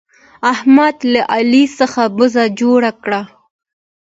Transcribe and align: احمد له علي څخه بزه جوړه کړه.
احمد 0.53 0.97
له 1.13 1.21
علي 1.33 1.63
څخه 1.79 2.01
بزه 2.17 2.43
جوړه 2.59 2.91
کړه. 3.03 3.21